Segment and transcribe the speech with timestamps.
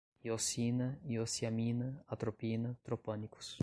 [0.23, 3.59] hioscina, hiosciamina, atropina, tropânicos